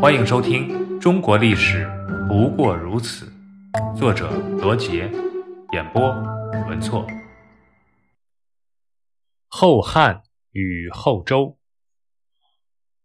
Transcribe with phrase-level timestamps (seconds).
[0.00, 0.68] 欢迎收听
[1.00, 1.84] 《中国历史
[2.28, 3.26] 不过如此》，
[3.96, 5.10] 作者罗杰，
[5.72, 6.08] 演播
[6.68, 7.04] 文措。
[9.48, 10.22] 后汉
[10.52, 11.58] 与后周，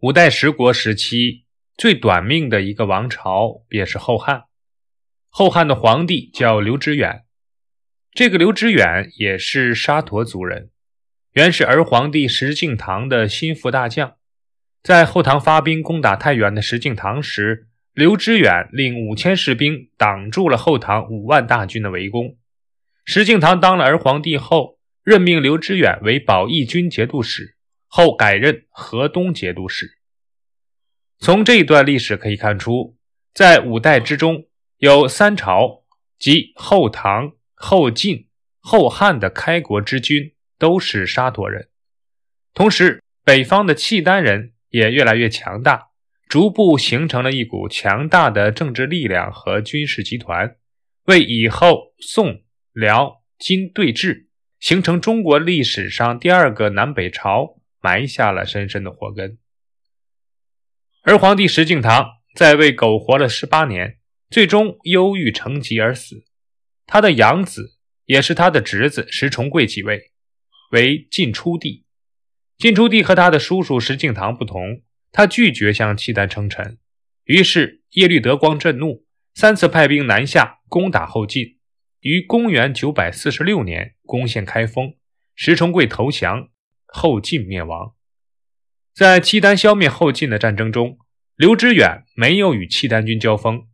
[0.00, 1.44] 五代十国时期
[1.76, 4.44] 最短命的一个王朝便是后汉。
[5.28, 7.26] 后汉的皇帝叫刘知远，
[8.12, 10.70] 这个刘知远也是沙陀族人，
[11.32, 14.17] 原是儿皇帝石敬瑭的心腹大将。
[14.82, 22.38] 在后唐发兵攻打太原的石敬瑭时，刘知远令五千士兵挡住了后唐五万大军的围攻。
[23.04, 27.56] 石敬瑭当了儿皇帝后，任命刘知远为保义军节度使，
[27.86, 29.98] 后改任河东节度使。
[31.18, 32.96] 从这一段历史可以看出，
[33.34, 35.82] 在五代之中，有三朝，
[36.18, 38.28] 即后唐、后晋、
[38.60, 41.68] 后汉的开国之君都是沙陀人。
[42.54, 44.52] 同时，北方的契丹人。
[44.70, 45.88] 也越来越强大，
[46.28, 50.56] 逐步形成了一股强大的政治力量和军事集团，
[51.04, 52.42] 为以后宋、
[52.72, 54.26] 辽、金对峙，
[54.60, 59.38] 形成中国历史上第二个南北朝埋下了深深的祸根。
[61.02, 63.98] 而皇帝石敬瑭在位苟活了十八年，
[64.28, 66.26] 最终忧郁成疾而死。
[66.86, 70.12] 他的养子，也是他的侄子石重贵继位，
[70.72, 71.86] 为晋初帝。
[72.58, 76.76] 晋出帝和他的叔叔石敬瑭不同，他拒绝向契丹称臣。
[77.22, 81.56] 于是耶律德光震怒，三次派兵南下攻打后晋。
[82.00, 84.94] 于公元946年攻陷开封，
[85.36, 86.48] 石重贵投降，
[86.86, 87.94] 后晋灭亡。
[88.92, 90.98] 在契丹消灭后晋的战争中，
[91.36, 93.68] 刘知远没有与契丹军交锋，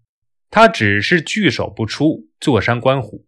[0.50, 3.27] 他只是据守不出，坐山观虎。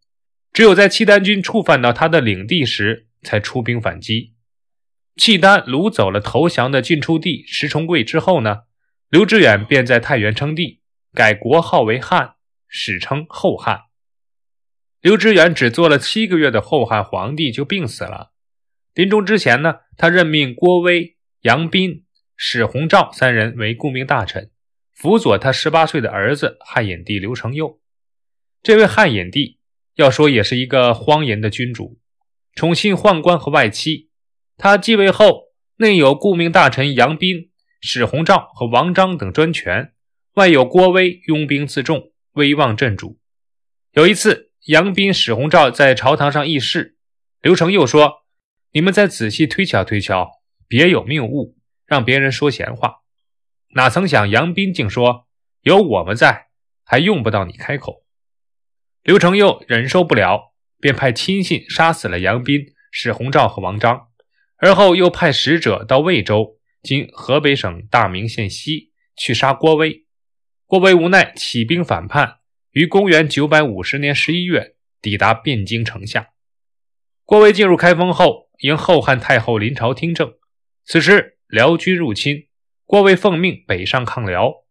[0.53, 4.34] 只有在契丹军触犯到他的领地时，才出兵反击。
[5.17, 8.64] 契丹掳走了投降的晋出帝石重贵之后呢，
[9.09, 10.83] 刘知远便在太原称帝，
[11.14, 12.34] 改国号为汉，
[12.69, 13.84] 史称后汉。
[15.00, 18.32] 刘知远只做了七个月的后汉皇帝就病死了。
[18.93, 22.05] 临终之前呢，他任命郭威、杨斌、
[22.37, 24.50] 史弘肇三人为顾命大臣，
[24.93, 27.81] 辅佐他十八岁的儿子汉隐帝刘承佑。
[28.62, 29.59] 这位汉隐帝
[29.94, 31.99] 要说也是一个荒淫的君主，
[32.55, 34.10] 宠信宦官和外戚。
[34.59, 37.50] 他继位后，内有顾命大臣杨斌、
[37.81, 39.93] 史弘肇和王章等专权，
[40.34, 43.19] 外有郭威拥兵自重，威望震主。
[43.93, 46.97] 有一次，杨斌、史弘肇在朝堂上议事，
[47.43, 48.25] 刘承佑说
[48.72, 50.31] ：“你们再仔细推敲推敲，
[50.67, 51.56] 别有谬误，
[51.87, 53.03] 让别人说闲话。”
[53.77, 55.27] 哪曾想，杨斌竟说
[55.62, 56.47] ：“有我们在，
[56.83, 58.05] 还用不到你开口。”
[59.05, 64.06] 刘承佑忍受不了，便派亲信杀死了杨斌、史弘肇和王章。
[64.59, 70.06] 而后又派使者到魏州（今河北省大名县西）去杀郭威。
[70.67, 72.39] 郭威无奈起兵反叛，
[72.71, 76.31] 于公元950年11月抵达汴京城下。
[77.25, 80.34] 郭威进入开封后，迎后汉太后临朝听政。
[80.84, 82.49] 此时辽军入侵，
[82.84, 84.65] 郭威奉命北上抗辽。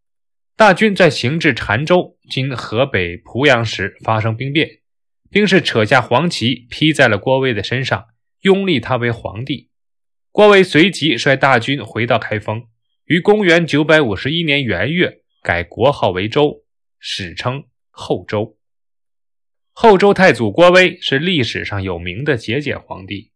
[0.57, 4.79] 大军在行至澶州（今河北濮阳）时发生兵变，
[5.29, 8.05] 兵士扯下黄旗披在了郭威的身上，
[8.41, 9.69] 拥立他为皇帝。
[10.35, 12.63] 郭威随即率大军回到开封，
[13.05, 16.65] 于公元951年元月改国号为周，
[16.99, 18.57] 史称后周。
[19.71, 23.31] 后周太祖郭威是历史上有名的节俭皇帝，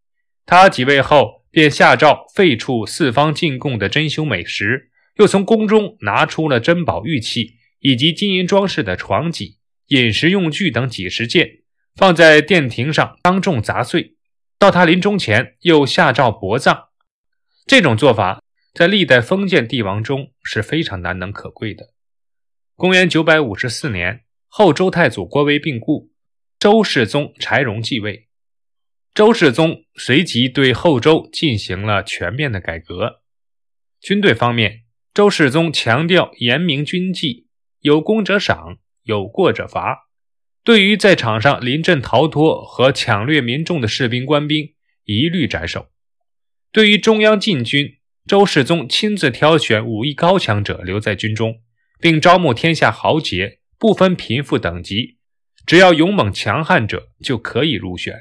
[0.45, 9.55] 他即位后便下诏废黜四方进贡的珍馐美食，又从宫中拿出了珍宝玉器以及金银装饰的床几、
[9.87, 11.61] 饮食用具等几十件，
[11.95, 14.17] 放在殿庭上当众砸碎。
[14.57, 16.87] 到他临终前，又下诏薄葬。
[17.69, 18.41] 这种做法
[18.73, 21.93] 在历代封建帝王中是非常难能可贵的。
[22.73, 26.09] 公元954年，后周太祖郭威病故，
[26.57, 28.27] 周世宗柴荣继位。
[29.13, 33.21] 周世宗随即对后周进行了全面的改革。
[34.01, 37.45] 军队方面，周世宗强调严明军纪，
[37.81, 40.09] 有功者赏，有过者罚。
[40.63, 44.73] 对于在场上临阵逃脱和抢掠民众的士兵官兵，
[45.03, 45.85] 一律斩首。
[46.71, 51.61] 对于中央禁军，周世宗亲自挑选武艺高强者留在军中，
[51.99, 55.17] 并招募天下豪杰，不分贫富等级，
[55.65, 58.13] 只要勇猛强悍者就可以入选。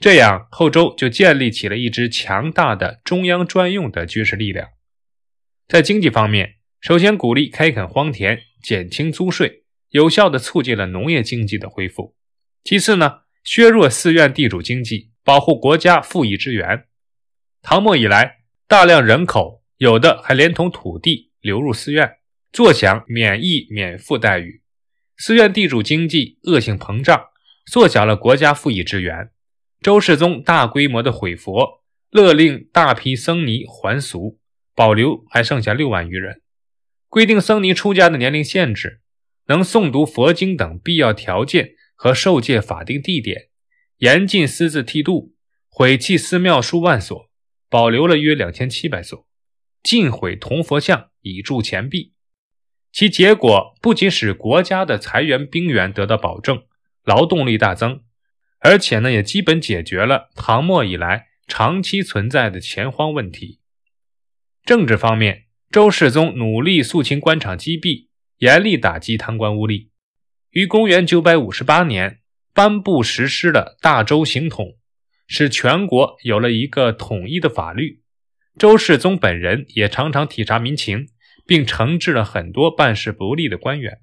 [0.00, 4.70] 这样，后周就建立起了一支强大的中央专用的军事力量。
[5.68, 12.16] 在经济方面，首先鼓励开垦荒田，减轻租税，有效地促进了农业经济的恢复。
[12.64, 16.86] 其次呢，削弱寺院地主经济，保护国家富裕之源。
[17.62, 22.16] 唐末以来，大量人口有的还连同土地流入寺院，
[22.52, 24.62] 坐享免役免赋待遇。
[25.18, 27.26] 寺院地主经济恶性膨胀，
[27.66, 29.30] 缩小了国家赋役之源。
[29.82, 34.38] 周世宗大规模的毁佛，勒令大批僧尼还俗，
[34.74, 36.40] 保留还剩下六万余人。
[37.08, 39.02] 规定僧尼出家的年龄限制，
[39.46, 43.48] 能诵读佛经等必要条件和受戒法定地点，
[43.98, 45.34] 严禁私自剃度，
[45.68, 47.29] 毁弃寺庙数万所，
[47.70, 49.26] 保留了约两千七百座，
[49.82, 52.12] 尽毁铜佛像以铸钱币。
[52.92, 56.64] 其结果不仅使国家的财源兵源得到保证，
[57.04, 58.02] 劳动力大增。
[58.58, 63.60] 而且呢，也基本解决了唐末以来长期存在的钱荒问题。
[64.64, 69.88] 政治方面，周世宗努力肃清官场积弊，严厉打击贪官污吏。
[70.50, 72.18] 于公元958年
[72.52, 74.74] 颁布实施了大周行统，
[75.30, 78.02] 使全国有了一个统一的法律。
[78.58, 81.06] 周世宗本人也常常体察民情，
[81.46, 84.00] 并惩治了很多办事不力的官员。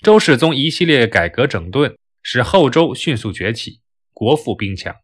[0.00, 1.96] 周世宗一系列改革整顿。
[2.24, 3.80] 使后周迅速崛起，
[4.12, 4.94] 国富兵强，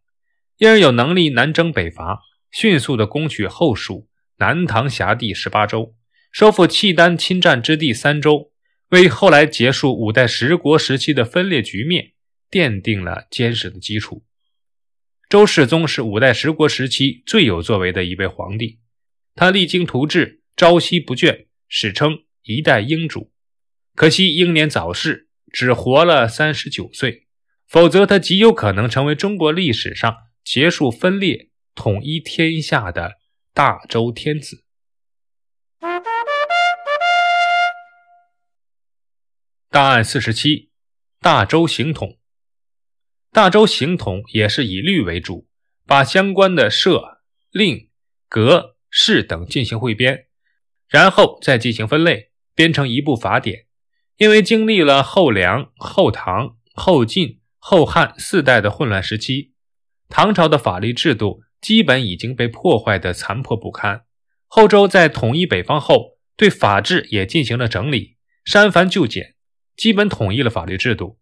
[0.59, 2.21] 因而有能力南征北伐，
[2.53, 5.97] 迅速的攻取后蜀、南唐辖地十八州，
[6.31, 8.53] 收复契丹侵占之地三州，
[8.91, 12.13] 为后来结束五代十国时期的分裂局面
[12.49, 14.23] 奠定了坚实的基础。
[15.29, 18.79] 周世宗是五代十国时期最有作为的一位皇帝，
[19.35, 23.33] 他励精图治，朝夕不倦，史称一代英主。
[23.95, 25.29] 可惜英年早逝。
[25.51, 27.27] 只活了三十九岁，
[27.67, 30.15] 否则他极有可能成为中国历史上
[30.45, 33.15] 结束分裂、统一天下的
[33.55, 34.67] 大周天子。
[39.71, 40.71] 档案四十七：
[41.21, 42.19] 大周行统。
[43.31, 45.47] 大周行统也是以律为主，
[45.87, 47.21] 把相关的社、
[47.51, 47.89] 令、
[48.29, 50.27] 格、式等进行汇编，
[50.89, 53.67] 然后再进行分类，编成一部法典。
[54.17, 59.53] 因为经历了后梁、后唐、后晋、后汉四代的混乱时期，
[60.09, 64.05] 唐朝的法律制度基本已经被破坏的残破不堪。
[64.47, 69.37] 后周在统一北方后，对法制也进行了整理，删繁就简，
[69.77, 71.21] 基本统一了法律制度。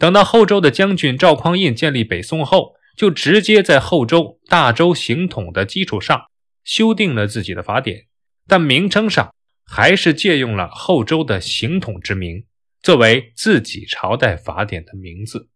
[0.00, 6.22] 等到后周的将军赵匡胤建立北宋后，就直接在后周大周行统的基础上
[6.64, 8.06] 修订了自己的法典，
[8.48, 9.32] 但名称上。
[9.72, 12.44] 还是借用了后周的行统之名，
[12.82, 15.49] 作为自己朝代法典的名字。